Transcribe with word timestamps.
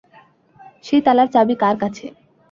সেই 0.83 1.01
তালার 1.05 1.27
চাবি 1.31 1.55
কার 1.61 1.75
কাছে? 1.81 2.05